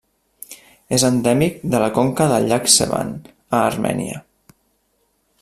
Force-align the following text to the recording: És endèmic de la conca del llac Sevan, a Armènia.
És 0.97 1.03
endèmic 1.09 1.59
de 1.75 1.81
la 1.83 1.91
conca 1.99 2.27
del 2.33 2.49
llac 2.53 2.67
Sevan, 2.77 3.13
a 3.59 3.61
Armènia. 3.67 4.25